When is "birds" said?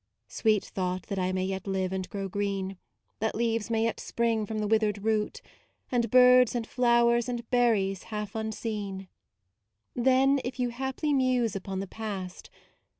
6.09-6.55